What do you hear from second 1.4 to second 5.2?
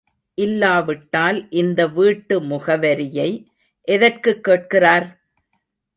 இந்த வீட்டு முகவரியை எதற்குக் கேட்கிறார்?